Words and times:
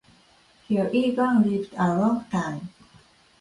Here 0.67 0.89
Egan 0.91 1.43
lived 1.43 1.75
a 1.77 1.89
long 1.95 2.25
time. 2.31 2.69